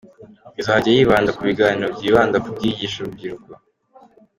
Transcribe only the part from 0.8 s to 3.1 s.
yibanda ku biganiro byibanda ku byigisha